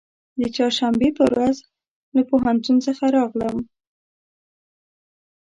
[0.39, 1.55] د چهارشنبې په ورځ
[2.15, 3.57] له پوهنتون څخه راغلم.